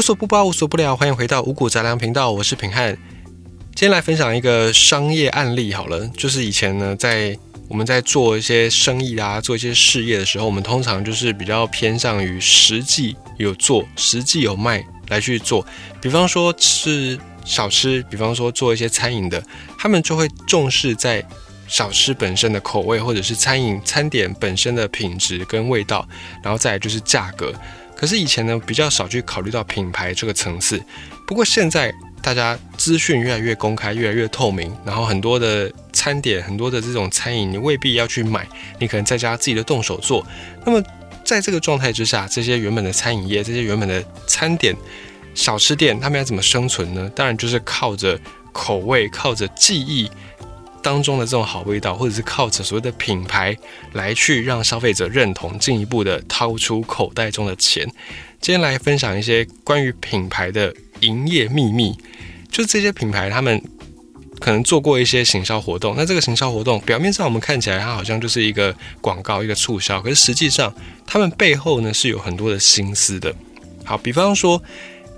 [0.00, 2.96] 无所不包，无所不聊，欢迎回到五谷杂粮频道，我是平汉。
[3.74, 7.38] 今天来分享一个商业案例好了，就是以前呢，在
[7.68, 15.66] 我们在做一些生意啊，做一些事业的时候，我们通常就是比较偏向于实际有做、实际有卖来去做。
[16.00, 19.44] 比方说吃小吃，比方说做一些餐饮的，
[19.76, 21.22] 他们就会重视在
[21.68, 26.08] 小吃本身的口味，或者是餐饮餐点本身的品质跟味道，
[26.42, 27.52] 然后再来就是价格。
[28.00, 30.82] 可是以前呢，比较少去考虑到品牌这个层次。
[31.26, 40.26] 不过现在大家资讯越来越公开，越来越透明，然后很多的餐点，很多的这种餐饮，你未必要去买，你可能在家自己的动手做。
[40.64, 40.82] 那么
[41.22, 44.74] 在这个状态之下，这些原本的餐饮业，这些原本的餐点、
[45.34, 47.06] 小吃店，他们要怎么生存呢？
[47.14, 48.18] 当然就是靠着
[48.50, 50.10] 口味，靠着记忆。
[50.82, 53.56] 当中的这种好味道，或者是靠着所谓的品牌
[53.92, 57.84] 来去让消费者认同，进一步的掏出口袋中的钱。
[58.40, 61.96] 今天来分享一些关于品牌的营业秘密，
[62.50, 63.62] 就这些品牌他们
[64.38, 65.94] 可能做过一些行销活动。
[65.96, 70.74] 那这个行销活动表面上我们看起来它好像就是一个广告、一个促销，可是实际上
[71.06, 73.34] 他们背后呢是有很多的心思的。
[73.84, 74.62] 好，比方说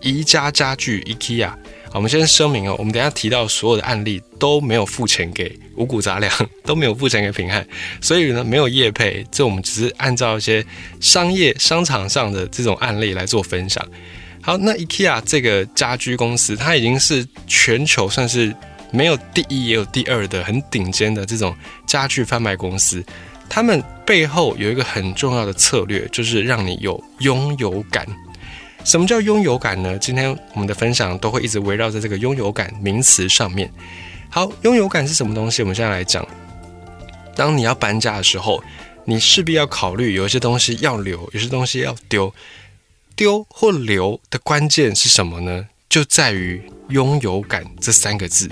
[0.00, 1.53] 宜家家具 IKEA。
[1.95, 6.33] 我们先声明哦，我们等下提到所有的案例都没有付钱给五谷杂粮，
[6.65, 7.67] 都没有付钱给平汉，
[8.01, 10.65] 所以呢没有业配，这我们只是按照一些
[11.01, 13.87] 商业商场上的这种案例来做分享。
[14.41, 18.55] 好，那 IKEA 这个家居公司，它已经是全球算是
[18.91, 21.55] 没有第一也有第二的很顶尖的这种
[21.87, 23.05] 家具贩卖公司，
[23.49, 28.06] 他们背后有一个很重要的策略，就是让你有拥有感。
[28.84, 29.97] 什么叫拥有感呢？
[29.98, 33.72] 今天我们的分享都会一直围绕在这个拥有感名词上面。
[34.28, 35.62] 好，拥有感是什么东西？
[35.62, 36.27] 我们现在来讲。
[37.34, 38.62] 当你要搬家的时候，
[39.05, 42.33] 你势必要考虑有一些东西要留，有些东西要丢。
[43.14, 45.69] 丢或留的关键是什么呢？
[45.88, 48.50] 就在于拥有感这三个字。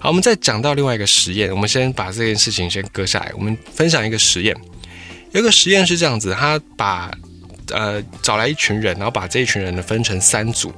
[0.00, 1.50] 好，我们再讲到另外一个实验。
[1.50, 3.30] 我们先把这件事情先搁下来。
[3.34, 4.56] 我们分享一个实验。
[5.32, 7.12] 有一个实验是这样子，他把
[7.72, 10.72] 呃，找来一群人，然后把这一群人呢分成三组，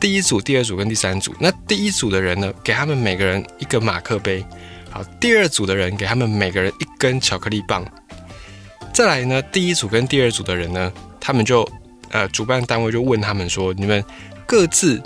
[0.00, 1.34] 第一组、第二组跟第三组。
[1.38, 4.44] 那第一组的人呢，给他们每个人一个马克杯。
[4.90, 7.84] 好，第二组的人给他们每个人一根巧克力棒。
[8.92, 11.66] 再来呢，第一组跟第二组的人呢，他们就
[12.10, 14.04] 呃，主办单位就问他们说，你们
[14.44, 15.02] 各自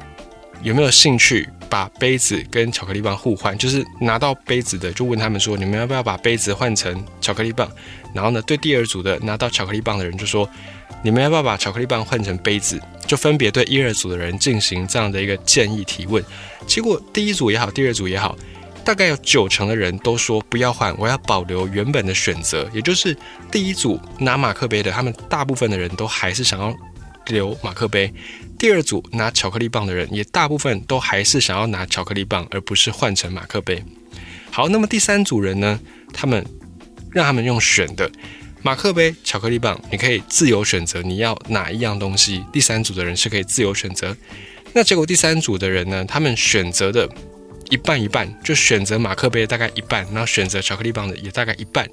[0.62, 3.56] 有没有兴趣把杯子跟巧克力棒互换？
[3.56, 7.70] 就是拿到杯子的就问他们说，你们要不要把杯子换成巧克力棒？
[8.12, 10.48] 然后呢，对第二组的拿到巧克力棒的人就说。
[11.06, 12.82] 你们要不要把巧克力棒换成杯子？
[13.06, 16.20] 就分别对一二组的人进行这样的一个建议提问。
[16.66, 18.36] 结果第一组也好，第二组也好，
[18.84, 22.68] 大概有九成的人都说不要换，我要保留原本的选择。
[22.72, 23.16] 也就是
[23.52, 26.74] 第一组拿马克杯的，他们大部分的人都还是想要
[27.28, 28.08] 留马克杯；
[28.58, 33.80] 第二组拿巧克力棒的人，也大部分都还是想要拿巧克力棒，而不是换成马克杯。
[34.50, 35.78] 好，那么第三组人呢？
[36.12, 36.44] 他们
[37.12, 38.10] 让他们用选的。
[38.66, 42.44] 马克杯、巧克力棒，你可以自由选择你要哪一样东西。
[42.52, 44.16] 第三组的人是可以自由选择。
[44.72, 46.04] 那结果第三组的人呢？
[46.04, 47.08] 他们选择的
[47.70, 51.88] 一半一半，就选择马克杯大概一半，然后选择巧克力棒的也大概一半。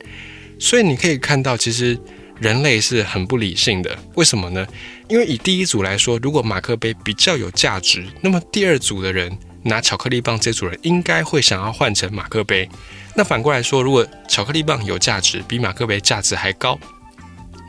[0.58, 1.96] 所以你可以看到，其实
[2.40, 3.96] 人类是很不理性的。
[4.16, 4.66] 为什么呢？
[5.08, 12.68] 因为以第一组来说，如果马克杯比较有价值，那么第二组的人拿巧克力棒，这组人应该会想要换成马克杯。
[13.16, 16.80] 那反过来说，如果巧克力棒有价值，比马克杯价值还高，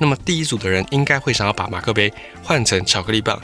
[0.00, 2.12] 那么第一组的人应该会想要把马克杯
[2.43, 3.41] 换成巧克力棒。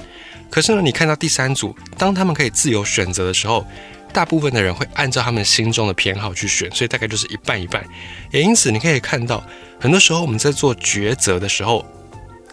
[0.50, 3.66] 可是呢，你看到第三组，当他们可以自由选择的时候，
[4.12, 7.86] 大部分的人会按照他们心中的偏好去选，所以大概就是一半一半。
[8.32, 9.46] 也因此，你可以看到，
[9.78, 11.84] 很多时候我们在做抉择的时候，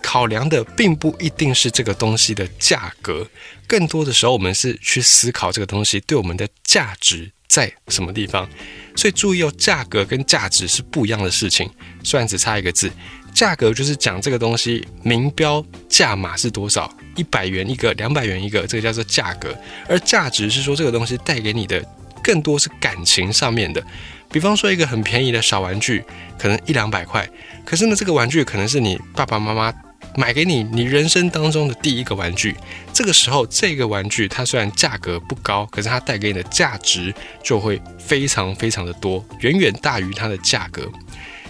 [0.04, 3.26] 考量的并不一定是这个东西的价格，
[3.66, 8.48] 更多的时候我们是去思考这个东西对我们的价值在什么地方。
[8.96, 11.70] 所以注意哦，价格跟价值是不一样的事情。
[12.04, 12.92] 虽然只差一个字，
[13.34, 19.56] 价格就是讲这个东西明标价码是多少，一百元一个，两百元一个，这个叫做价格。
[19.88, 21.84] 而价值是说这个东西带给你的
[22.24, 23.84] 更多是感情上面的。
[24.32, 26.04] 比方说一个很便宜的小玩具，
[26.38, 27.30] 可能一两百块，
[27.64, 29.74] 可是呢，这个玩具可能是你爸爸妈妈。
[30.18, 32.56] 买给你，你人生当中的第一个玩具。
[32.92, 40.90] 这个时候，这个玩具它虽然价格不高，可是它带给你的价值就会非常非常的多，远远大于它的价格。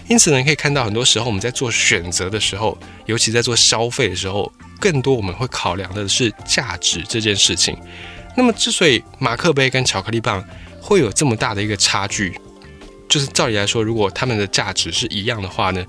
[0.06, 2.76] 因此呢，可以看到很多时候我们在做选择的时候，
[3.06, 7.74] 尤其在做消费的时候，更多我们会考量的是价值这件事情。
[8.36, 10.44] 那么，之所以马克杯跟巧克力棒
[10.78, 12.38] 会有这么大的一个差距，
[13.08, 15.82] 就是照理来说，如果它们的价值是一样的话呢，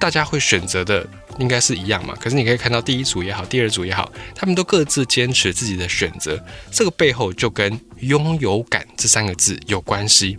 [0.00, 1.06] 大家会选择的。
[1.38, 2.14] 应该是一样嘛。
[2.20, 10.36] 可是你可以看到第一组也好，第二组也好，他们都各自坚持自己的选择，这个背后就跟拥有感这三个字有关系。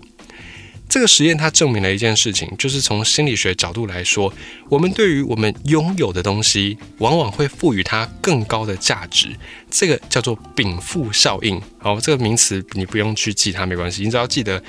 [0.90, 4.34] 这个实验它证明了一件事情，就是从心理学角度来说，
[4.70, 9.36] 我们对于我们拥有的东西，往往会赋予它更高的价值。
[9.70, 11.62] 这个叫做禀赋效应。
[11.78, 14.64] 好，这个名词你不用去记它，没关系，你只要记得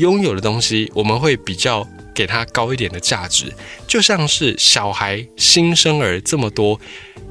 [0.00, 3.52] 拥有的东西，我们会比较给它高一点的价值。
[3.86, 6.80] 就像是小孩新生儿这么多，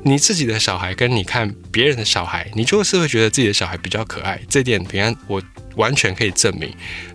[0.03, 4.39] 你自己的小孩跟你看别人的小孩，你就是会觉得自己的小孩比较可爱。
[4.47, 5.41] 这点平安我。
[5.75, 6.69] 完全可以证明，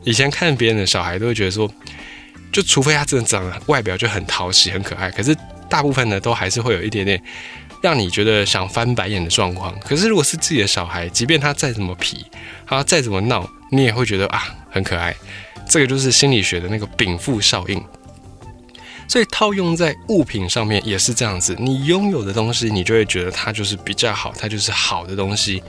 [0.04, 1.70] 以前看别人的小孩都会觉得说，
[2.50, 5.36] 就除非他真的长得外表就很讨喜、很可爱，可是
[5.68, 7.22] 大部分呢都还是会有一点点
[7.82, 9.78] 让你觉得想翻白眼的状况。
[9.80, 12.24] 可是如果是自己的小孩，即便他再怎么皮，
[12.66, 15.14] 他再怎么闹，你也会觉得啊很可爱。
[15.69, 17.82] 这个就是心理学的那个禀赋效应。
[19.08, 25.62] 所以套用在物品上面也是这样子，你拥有的东西，你就会觉得它就是比较好，它就是好的东西。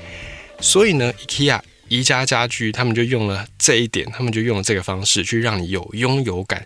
[0.59, 1.59] 所以呢，IKEA。
[1.88, 6.65] 宜家家居，他们就用了这一点，他们就用了这个方式去让你有拥有感。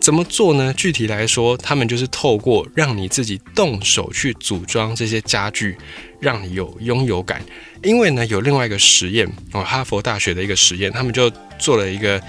[0.00, 0.74] 怎么做呢？
[0.76, 5.78] 具体来说，他们就是透过让你自己动手去组装这些家具，
[6.18, 7.40] 让你有拥有感。
[7.84, 11.30] 因为呢，有另外一个实验哦，哈佛大学的一个实验，他们就
[11.60, 12.20] 做了一个，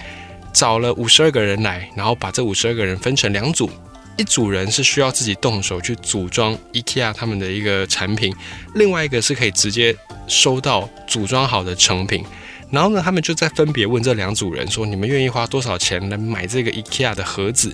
[0.58, 3.70] 找了五十二个人来，然后把这五十二个人分成两组。
[4.18, 8.36] 一组人是需要自己动手去组装 IKEA 他们的一个产品，
[8.74, 9.96] 另外一个是可以直接
[10.26, 12.26] 收到组装好的成品。
[12.72, 17.72] 然后呢，他们就在分别问这两组人说：“你们愿意花多少钱来买这个 IKEA 的盒子？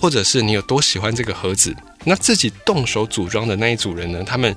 [0.00, 4.56] 或者是你有多喜欢这个盒子？”那自己动手组装的那一组人呢，他们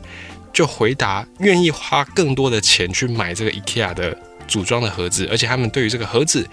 [0.54, 4.18] 就回答愿意花更多的钱去买这个 IKEA 的
[4.49, 6.45] 组装的盒子，而且他们对于这个盒子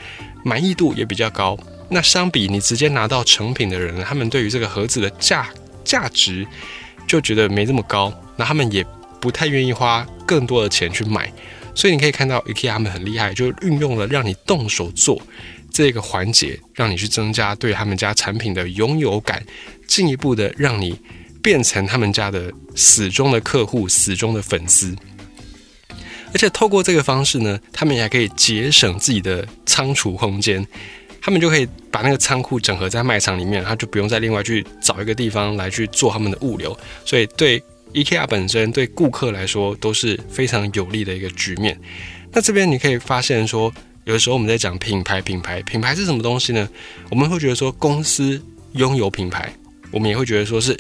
[0.45, 1.59] 满意度也比较高。
[1.89, 5.49] 那相比你直接拿到成品的人，他们对于这个盒子的价
[5.85, 6.47] 价值
[7.07, 8.85] 就觉得没这么高，那他们也
[9.21, 11.33] 不太愿意花更多的钱去买。
[11.75, 12.69] 所以你可以看到，E.K.
[12.69, 15.21] 他们很厉害，就运用了让你动手做
[15.71, 19.45] 这个环节，让你去增加对他们家产品的拥有感，
[19.87, 20.99] 进一步的让你
[21.43, 24.97] 变成他们家的死忠的客户、死忠的粉丝。
[26.37, 30.63] 而且透过这个方式呢，他们也还可以节省自己的仓储空间。
[31.23, 37.59] 他们就可以把那个仓库整合在卖场里面，他就不用再另外去找一个地方来去做他们的物流，所以对
[37.95, 41.81] IKEA 本身对顾客来说都是非常有利的一个局面。
[42.31, 43.73] 那这边你可以发现说，
[44.05, 46.69] 有的时候我们在讲品牌，品牌，品牌是什么东西呢？
[47.09, 48.39] 我们会觉得说公司
[48.73, 49.51] 拥有品牌，
[49.91, 50.79] 我们也会觉得说是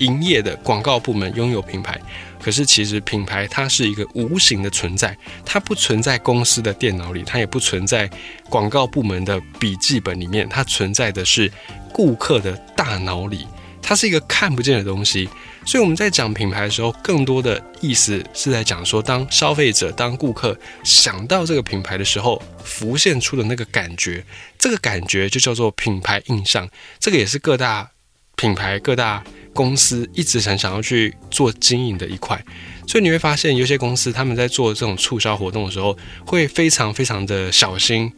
[0.00, 1.98] 营业的广告部门拥有品牌。
[2.42, 8.10] 可是，其实品牌它是一个无形的存在，它不存在公司的电脑里，它也不存在
[8.48, 11.52] 广告部门的笔记本里面，它存在的是
[11.92, 13.46] 顾客的大脑里，
[13.82, 15.28] 它是一个看不见的东西。
[15.66, 24.24] 所以我们在讲品牌的时候，更多的意思是在讲说，当消费者、当顾客想到这个品牌的时候，浮现出的那个感觉，
[24.58, 26.66] 这个感觉就叫做品牌印象。
[26.98, 27.90] 这个也是各大
[28.40, 29.22] 品牌、各大。
[29.52, 32.40] 公司一直很想要去做经营的一块，
[32.86, 35.94] 所以你会发现有些公司他们在做这种促销活动的时候，
[36.24, 38.10] 会非常非常的小心，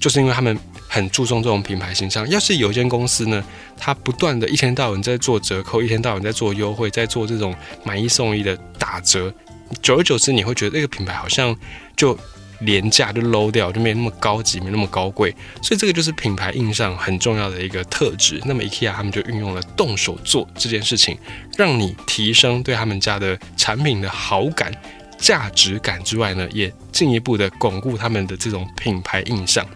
[0.00, 0.58] 就是因为他们
[0.88, 2.26] 很注重这种品牌形象。
[2.30, 3.44] 要是有一间公司呢，
[3.76, 9.32] 它不断的一天到晚在做折扣，一天到晚在做优惠，在做这种买一送一的打折，
[9.82, 11.54] 久而久之，你会觉得这个品牌好像
[11.94, 12.18] 就。
[12.60, 18.40] 廉价就 low 掉，就没那么高级，没那么高贵，所以这个就是品牌印象很重要的一个特质。
[18.44, 21.16] 那么 IKEA 他们就运用了动手做这件事情，
[21.56, 24.72] 让你提升对他们家的产品的好感、
[25.18, 29.66] 价值感之外呢，也进一步的巩固他们的这种品牌印象。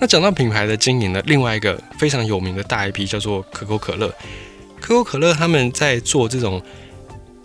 [0.00, 4.14] 那讲到品牌的经营呢，另外一个非常有名的大 IP 叫做可口可乐。
[4.80, 6.62] 可口可乐他们在做这种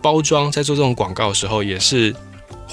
[0.01, 2.15] 包装，在做这种广告的时候，也是。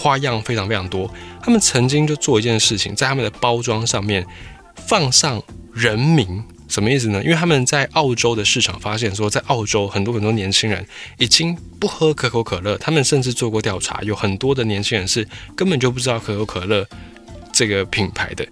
[0.01, 1.13] 花样非常非常多。
[1.43, 4.27] 他们曾经就做一件事情，在他们的包装上面
[4.89, 5.43] 放上
[5.75, 7.23] 人名，什么意思呢？
[7.23, 10.87] 因为他们在澳洲的市场发现说，在澳洲很多很多年轻人
[11.19, 12.79] 已经不喝可口可乐。
[12.79, 16.87] 他们甚至做过调查，有很多的年轻人是根本就不知道可口可乐
[17.53, 18.47] 这个品牌的。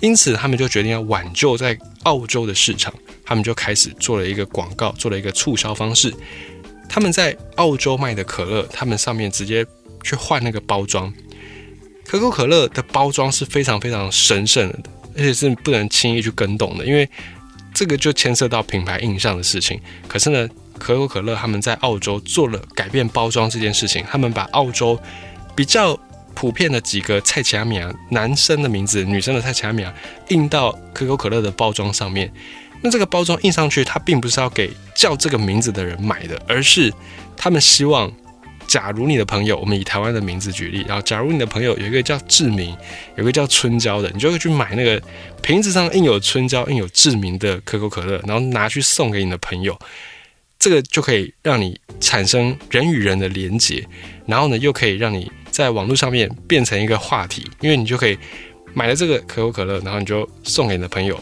[0.00, 2.92] 因此，他们就决定要挽救在澳洲的市场，
[3.24, 6.12] 他们就开始做了一个广告，做了一个促销方式。
[6.88, 9.64] 他们在澳洲卖的可乐，他们上面直接。
[10.02, 11.12] 去换那个包装，
[12.06, 14.78] 可口可乐的包装是非常非常神圣的，
[15.16, 17.08] 而且是不能轻易去跟动的，因为
[17.74, 19.80] 这个就牵涉到品牌印象的事情。
[20.06, 24.98] 可是呢，可口可乐他们在澳洲做了改变包装这件事情，他们把澳洲
[25.54, 25.98] 比较
[26.34, 29.92] 普遍的几个蔡奇亚米亚男生的名字、女生的蔡奇亚米亚
[30.28, 32.32] 印到可口可乐的包装上面，
[32.80, 36.92] 那这个包装印上去，它并不是要给叫这个名字的人买的，而是
[37.36, 38.10] 他们希望，
[38.68, 42.76] 假如你的朋友，我们以台湾的名字举例，然后假如你的朋友有一个叫志明，
[43.16, 45.02] 有一个叫春娇的，你就会去买那个
[45.42, 49.76] 瓶子上印有春娇、印有志明的可口可乐，然后拿去送给你的朋友。
[50.58, 53.86] 这个就可以让你产生人与人的连结，
[54.26, 58.18] 然后呢，又可以让你在网络上面变成一个话题，因为你就可以
[58.74, 61.18] 买了这个可口可乐，然后你就送给你的朋友。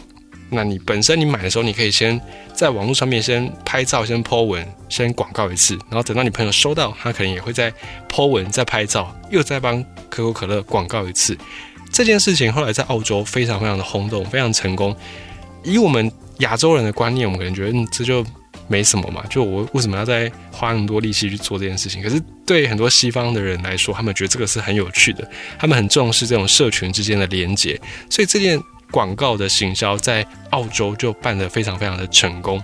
[0.49, 2.19] 那你本身你买的时候，你可以先
[2.53, 7.73] 在网络上面先拍照、先 po 文、先广告一次，然后等到你朋友收到，他可能也会在
[8.09, 11.37] po 文、再拍照，又再帮可口可乐广告一次。
[11.91, 14.95] 这件事情后来在澳洲非常非常的轰动，非常成功。
[15.63, 18.25] 以我们亚洲人的观念，我们可能觉得嗯，这就。
[18.69, 22.03] 没什么嘛，就我为什么要再花那么多力气去做这件事情？
[22.03, 25.25] 可是对很多西方的人来说，他们觉得这个是很有趣的，
[25.57, 32.61] 他们很重视这种社群之间的连接，所以这件广告的行销在澳洲就办得非常非常的成功。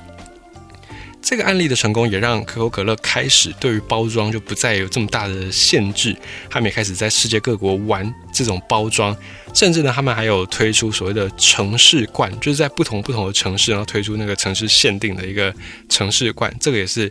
[1.22, 6.13] 这个案例的成功，也让可口可乐开始对于包装就不再有这么大的限制，
[6.50, 9.15] 他们也开始在世界各国玩这种包装，
[9.53, 15.53] 甚至呢，他们还有推出所谓的城市罐，就是在不同不同的城市，然后推出那个城市限定的一个
[15.88, 17.10] 城市罐，这个也是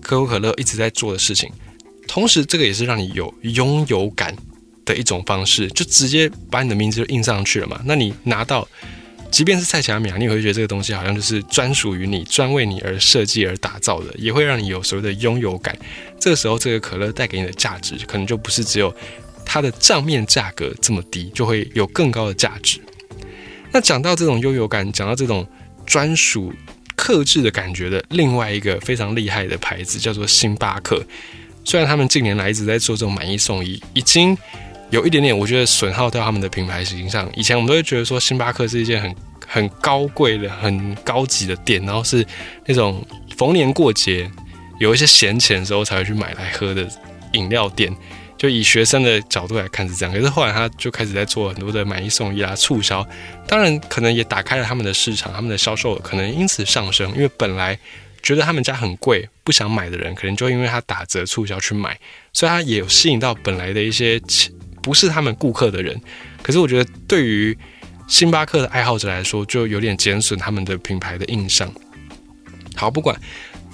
[0.00, 1.52] 可口可乐一直在做的事情。
[2.08, 4.34] 同时，这个也是让你有拥有感
[4.84, 7.80] 的一种方式，就直接把你的名字就印上去了嘛。
[7.84, 8.66] 那你拿到。
[9.30, 15.76] 即便是蔡奇亚米啊，你也会觉得这个东西好像就是专属于你、专为你而设计而打造的，也会让你有所谓的拥有感。
[16.20, 18.94] 这个时候，这个可乐带给你的价值，可能就不是只有
[19.44, 22.78] 它的账面价格这么低，就会有更高的价值。
[23.72, 25.44] 那讲到这种拥有感，讲到这种
[25.84, 26.52] 专属、
[26.94, 31.04] 克制的感觉的，另外一个非常厉害的牌子叫做星巴克。
[31.64, 34.38] 虽然他们近年来一直在做这种买一送一，已经。
[34.94, 37.28] 有一点点，我觉得损耗掉他们的品牌形象。
[37.34, 39.12] 以前我们都会觉得说，星巴克是一件很
[39.44, 42.24] 很高贵的、很高级的店，然后是
[42.64, 43.04] 那种
[43.36, 44.30] 逢年过节
[44.78, 46.88] 有一些闲钱的时候才会去买来喝的
[47.32, 47.92] 饮料店。
[48.38, 53.04] 就以学生的角度来看是这样，可是后来他就开始在做很多的买一送一啦、促销，
[53.48, 57.76] 当然可能也打开了他们的市场，他们的销售可能因此上升，因为本来
[58.22, 61.98] 觉得他们家很贵不想买的人，可能就因为他打折促销去买，
[62.32, 64.22] 所以他也有吸引到本来的一些。
[64.84, 65.98] 不是他们顾客的人，
[66.42, 67.56] 可是我觉得对于
[68.06, 71.72] 星巴克的爱好者来说，就有点减损他们的品牌的印象。
[72.76, 73.18] 好，不管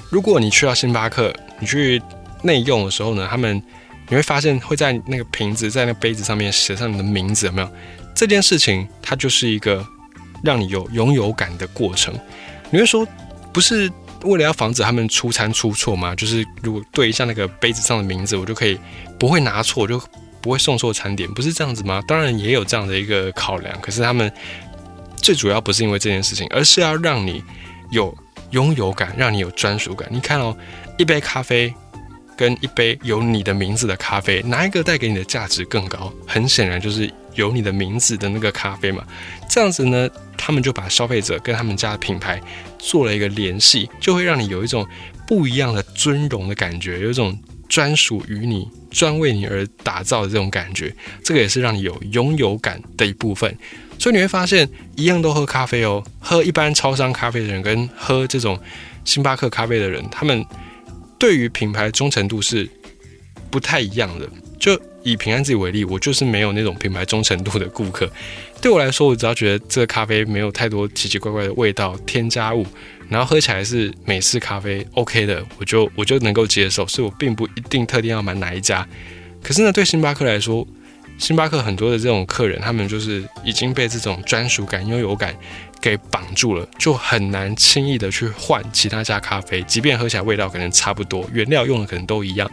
[0.09, 2.01] 如果你去到星巴克，你去
[2.45, 3.61] 内用的时候呢，他们
[4.09, 7.69] 你会发现会在那个瓶子、在那杯子上面写上你的名字，有没有？
[8.15, 9.85] 这件事情它就是一个
[10.45, 12.15] 让你有拥有感的过程。
[12.71, 13.05] 你会说，
[13.53, 13.91] 不是
[14.23, 16.15] 为了要防止他们出餐出错吗？
[16.15, 18.79] 就是如果对一下那个杯子上的名字，我就可以
[19.19, 20.01] 不会拿错就。
[20.41, 22.03] 不会送错餐点，不是这样子吗？
[22.07, 24.33] 当然也有这样的一个考量，可是他们
[25.17, 27.43] 最主要不是因为这件事情，而是要让你
[27.91, 28.17] 有
[28.51, 30.09] 拥有感，让你有专属感。
[30.11, 30.57] 你看哦，
[30.99, 31.73] 一杯咖啡
[32.37, 36.13] 跟一杯有你的名字的咖啡，哪一个带给你的价值更高？
[36.27, 39.05] 很显然就是有你的名字的那个咖啡嘛。
[39.49, 42.41] 这样子呢，他们就把消费者跟他们家的品牌
[42.79, 44.87] 做了一个联系，就会让你有一种
[45.27, 47.39] 不一样的尊荣的感觉，有一种。
[47.71, 53.57] 专属于你、专为你而打造的这种感觉，这个也是让你有拥有感的一部分。
[53.99, 58.59] 所以你会发现，一样都喝咖啡哦，喝一般超商咖啡的人跟喝这种
[59.05, 60.45] 星巴克咖啡的人，他们
[61.19, 62.69] 对于品牌忠诚度是
[63.51, 64.29] 不太一样的。
[64.59, 68.11] 就以平安自己为例，我就是没有那种品牌忠诚度的顾客。
[68.61, 72.67] 对我来说，我只要觉得这个咖啡没有太多奇奇怪怪的味道、添加物。
[73.11, 78.87] 然后喝起来是美式咖啡，OK 的，我就我就能够接受，所以我并不一定特定要买哪一家。
[79.43, 80.67] 可是呢，对星巴克来说，
[81.19, 85.35] 星巴克很多的这种客人，他们就是已经被这种专属感、拥有感
[85.81, 92.49] 给绑住了，就很难轻易的去换其他家咖啡，即便喝起来味道可能差不多，原料用的可能都一样。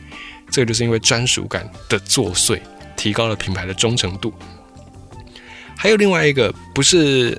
[0.50, 2.60] 这个就是因为专属感的作祟，
[2.96, 4.34] 提高了品牌的忠诚度。
[5.76, 7.38] 还有另外一个，不是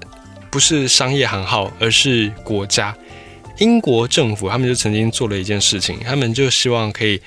[0.51, 2.95] 不是商业行号，而是国家。
[3.59, 7.21] 英国政府他们就曾经做了一件事情，他们就希望可以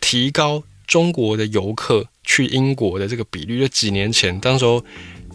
[0.00, 3.60] 提高中国的游客去英国的这个比率。
[3.60, 4.84] 就几年前，当时候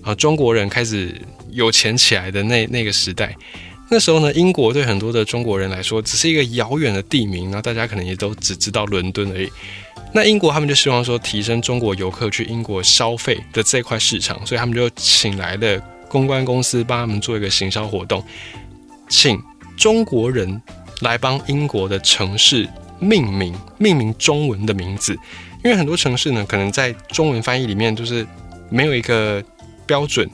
[0.01, 1.13] 啊，中国人开始
[1.51, 3.35] 有钱起来的那那个时代，
[3.91, 9.49] 那时候呢，英国对很多的中国人来说只是一个遥远的地名，然后大家可能也都只知道伦敦而已。
[10.13, 15.77] 那英国他们就希望说提升中国游客去英国消费的这块市场，所以他们就请来了
[16.07, 18.23] 公关公司帮他们做一个行销活动，
[19.09, 19.37] 请。
[19.79, 20.61] 中国人
[20.99, 22.67] 来帮英国的城市
[22.99, 25.13] 命名，命名中文的名字，
[25.63, 28.27] 因为很多城市呢，可能在中文翻译里面就是
[28.69, 29.41] 没有一个
[29.87, 30.29] 标准，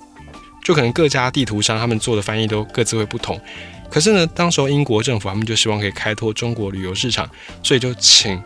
[0.63, 3.39] 就可能各家地图商他们做的翻译都各自会不同。
[3.87, 7.29] 可是呢，当时候英国政府他们就希望可以开拓中国旅游市场，
[7.61, 8.41] 所以就请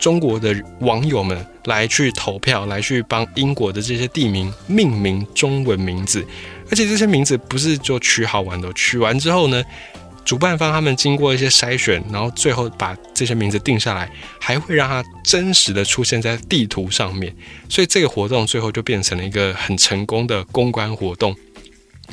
[0.00, 6.26] 中国的网友们来去投票，来去帮英国的这些地名命名中文名字。
[6.70, 9.62] 而且这些名字不是就取好玩的，取完之后呢，
[10.28, 17.34] 主办方他们经过一些筛选，然后最后把这些名字定下来，还会让它真实的出现在地图上面。
[17.66, 21.34] 所以这个活动最后就变成了一个很成功的公关活动。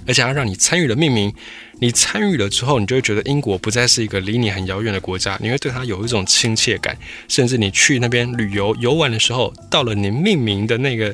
[0.08, 1.34] 而且它让你参与了命名，
[1.82, 6.98] 你参与了之后，你就会觉得英国不再是一个离你很遥远的国家，你会对它有一种亲切感。
[7.28, 11.14] 甚至你去那边旅游游玩的时候，到了你命名的那个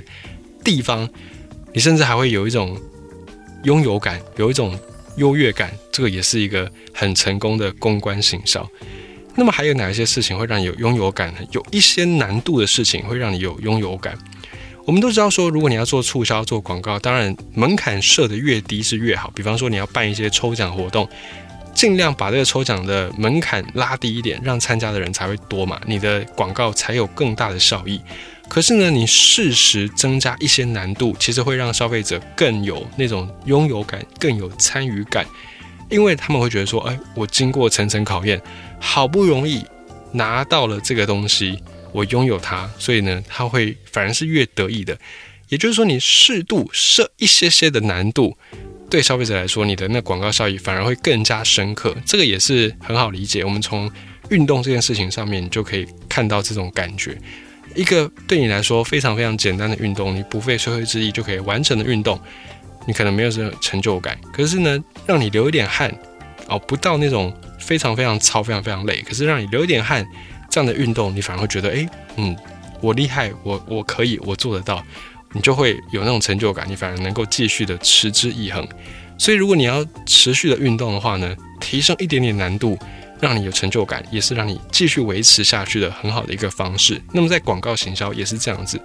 [0.63, 1.09] 地方，
[1.73, 2.79] 你甚至还会有一种
[3.63, 4.79] 拥有感，有一种
[5.17, 5.71] 优越感。
[5.91, 8.67] 这个也是一个很成功的公关行销。
[9.35, 11.39] 那么还有哪一些事情会让你有拥有感呢？
[11.51, 14.17] 有一些难度的事情会让你有拥有感。
[14.83, 19.31] 我们都知道说，如果你要做促销、做广告，当然门槛设的越低是越好。
[19.35, 21.07] 比方说，你要办一些抽奖活动，
[21.73, 28.01] 尽量把这个抽奖的门槛拉低一点，让参加的人才会多嘛，你的广告才有更大的效益。
[28.51, 35.25] 可是呢，你适时增加一些难度，其实会让消费者更有那种拥有感、更有参与感，
[35.89, 38.41] 因为他们会觉得说，哎，我经过层层考验，
[38.77, 39.65] 好不容易
[40.11, 41.63] 拿到了这个东西。
[41.93, 44.99] 我拥有它，所以呢，它会反而是越得意的。
[45.47, 48.37] 也就是说，你适度设一些些的难度，
[48.89, 51.95] 对消费者来说，你的那广告效益反而会更加深刻。
[52.05, 53.45] 这个也是很好理解。
[53.45, 53.89] 我们从
[54.29, 57.17] 运动这件事情上面就可以看到这种感觉。
[57.75, 62.19] 一个对你来说非常非常简单的运动，你不费吹灰之力就可以完成的运动，
[62.85, 64.17] 你可能没有这种成就感。
[64.33, 65.93] 可是呢，让你流一点汗，
[66.47, 70.05] 哦，不到那种非常非常操、非常非常累，可是让你流一点汗。
[70.49, 71.87] 这样的运动，你反而会觉得，哎，
[72.17, 72.35] 嗯，
[72.81, 74.83] 我厉害，我我可以，我做得到，
[75.31, 78.67] 你就会有那种成就感，你反而能够继续的持之以恒。
[79.17, 82.77] 所以，如果你要持续的运动的话呢，提升一点点难度，
[83.21, 87.01] 让你有成就感，也是让你继续维持下去的很好的一个方式。
[87.13, 88.81] 那么，在广告行销也是这样子。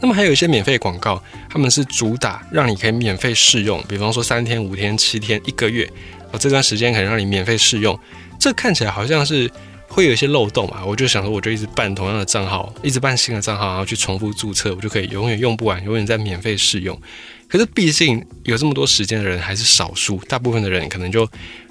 [0.00, 1.20] 那么，还有一些免费广告，
[1.50, 5.90] 他们是主打让你可以免费试用，比方说三天、五天、七天、一个月，
[6.30, 7.98] 哦，这段时间可能让你免费试用。
[8.38, 9.50] 这看起来好像是。
[9.88, 10.84] 会有一些漏洞嘛？
[10.84, 17.00] 我就想说，我就一直办同样的账号，一直办新的账号，然后去重复注册，我就可以永远用不完，永远在免费试用。
[17.48, 21.26] 可是毕竟有这么多时间的人还是少数，大部分的人可能就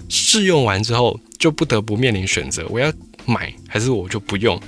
[0.10, 2.92] 试用完之后就不得不面临选择：我要
[3.26, 4.60] 买还是我就不用？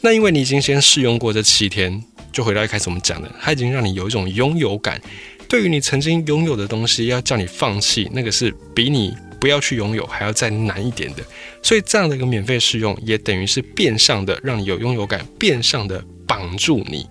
[0.00, 2.02] 那因为你已经先试用过这七天，
[2.32, 5.00] 就回到一开始我们讲的，它已经让你有一种拥有感。
[5.48, 9.14] 对于你曾经拥有的东西，要叫你放弃，那个是比你。
[9.40, 11.24] 不要去拥有，还要再难一点的，
[11.64, 17.04] 所以这样的一个免费试用，也等于是变相的让你有拥有感，变相的绑住你。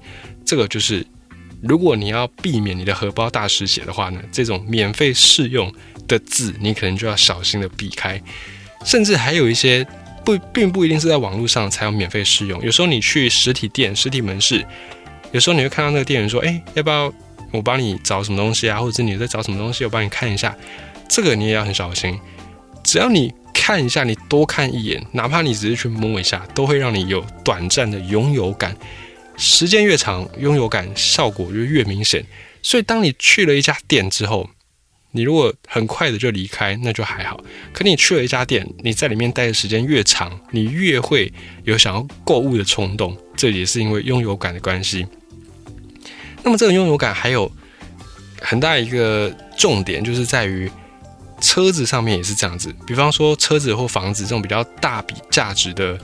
[0.45, 1.05] 这个就是，
[1.61, 5.69] 如果你要避免你的荷包大失血的话呢，这种免费试用
[6.11, 8.21] 的字，你可能就要小心的避开。
[8.85, 9.85] 甚至还有一些
[10.25, 14.65] 不，并不一定是在网络上才有免费试用，有时候你去实体店、实体门市，
[15.31, 17.11] 有时候你会看到那个店员说：“哎，要不要
[17.51, 18.79] 我帮你找什么东西啊？
[18.79, 20.55] 或者你在找什么东西，我帮你看一下。”
[21.07, 22.17] 这个你也要很小心，
[22.83, 28.75] 只要你看一下，你多看一眼，哪怕你只是去摸一下，都会让你有短暂的拥有感。
[29.35, 32.23] 时间越长，拥有感效果就越明显。
[32.61, 34.49] 所以，当你去了一家店之后，
[35.11, 37.39] 你如果很快的就离开，那就还好。
[37.73, 41.31] 可你去了一家店，你在里面待的时间越长，你越会
[41.63, 43.17] 有想要购物的冲动。
[43.35, 45.05] 这也是因为拥有感的关系。
[46.43, 47.51] 那么，这个拥有感还有
[48.41, 50.71] 很大一个重点，就是在于。
[51.43, 55.99] 车子上面也是这样子，比方说车子或房子这种比较大笔价值的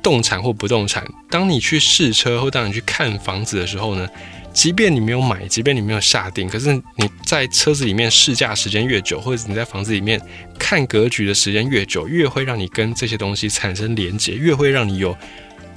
[0.00, 4.08] 动产或不动产，当你去试车或当你去看房子的时候呢，
[4.54, 10.18] 即便你没有买，即便你没有下定，可是你在车子里面试驾时间越久，或者你在房子里面
[10.58, 15.14] 看格局的时间越久，越会让你跟这些东西产生连结，越会让你有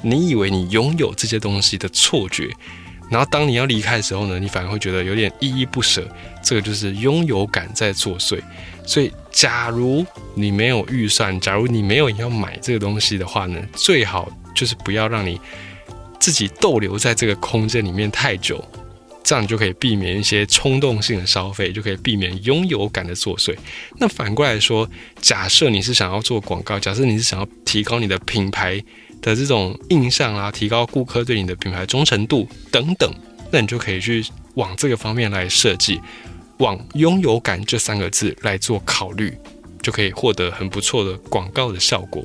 [0.04, 2.50] 你以为你拥有这些东西的错觉。
[3.10, 6.08] 然后当你要离开的时候呢，你反而会觉得有点依依不舍，
[6.44, 8.40] 这个就是拥有感在作祟。
[8.86, 15.40] 所以，假如你没有预算，假如你没有要买这个东西的话呢，最好就是不要让你
[16.20, 18.64] 自己逗留在这个空间里面太久，
[19.24, 23.56] 这样你就可以避免一些冲动性的消费，就可以避免拥有感的作祟。
[23.98, 24.90] 那反过来说，
[25.22, 28.84] 假设你是想要做广告，假设你是想要提高你的品牌。
[29.20, 33.12] 的这种印象啊，提高顾客对你的品牌忠诚度等等，
[33.52, 36.00] 那你就可以去往这个方面来设计，
[36.60, 39.36] 往拥有感这三个字来做考虑，
[39.82, 42.24] 就可以获得很不错的广告的效果。